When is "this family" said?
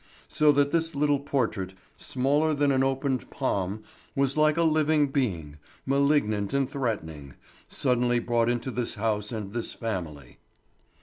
9.53-10.39